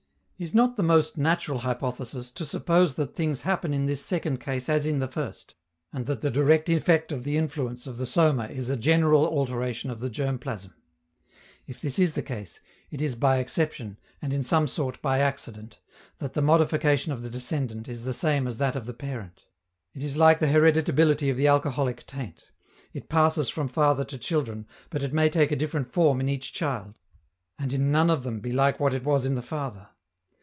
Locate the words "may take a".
25.13-25.55